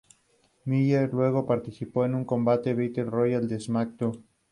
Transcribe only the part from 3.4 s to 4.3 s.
en SmackDown!